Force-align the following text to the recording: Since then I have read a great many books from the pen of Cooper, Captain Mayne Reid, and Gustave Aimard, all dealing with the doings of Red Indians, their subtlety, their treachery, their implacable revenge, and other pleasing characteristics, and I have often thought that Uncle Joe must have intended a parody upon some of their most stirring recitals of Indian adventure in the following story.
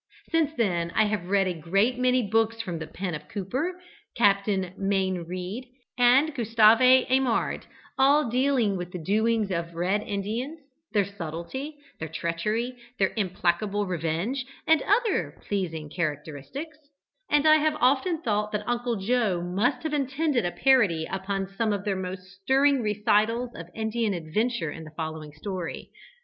Since 0.31 0.55
then 0.55 0.89
I 0.95 1.05
have 1.05 1.29
read 1.29 1.45
a 1.47 1.53
great 1.53 1.99
many 1.99 2.27
books 2.27 2.59
from 2.59 2.79
the 2.79 2.87
pen 2.87 3.13
of 3.13 3.27
Cooper, 3.29 3.79
Captain 4.17 4.73
Mayne 4.75 5.25
Reid, 5.27 5.67
and 5.95 6.33
Gustave 6.33 7.05
Aimard, 7.07 7.67
all 7.99 8.27
dealing 8.27 8.77
with 8.77 8.91
the 8.91 8.97
doings 9.03 9.51
of 9.51 9.75
Red 9.75 10.01
Indians, 10.01 10.57
their 10.91 11.05
subtlety, 11.05 11.75
their 11.99 12.07
treachery, 12.07 12.75
their 12.97 13.13
implacable 13.15 13.85
revenge, 13.85 14.43
and 14.65 14.81
other 14.87 15.39
pleasing 15.47 15.87
characteristics, 15.87 16.79
and 17.29 17.47
I 17.47 17.57
have 17.57 17.77
often 17.79 18.23
thought 18.23 18.51
that 18.53 18.67
Uncle 18.67 18.95
Joe 18.95 19.39
must 19.43 19.83
have 19.83 19.93
intended 19.93 20.47
a 20.47 20.51
parody 20.51 21.05
upon 21.05 21.47
some 21.47 21.71
of 21.71 21.85
their 21.85 21.95
most 21.95 22.23
stirring 22.41 22.81
recitals 22.81 23.53
of 23.53 23.67
Indian 23.75 24.15
adventure 24.15 24.71
in 24.71 24.83
the 24.83 24.93
following 24.97 25.31
story. 25.31 25.91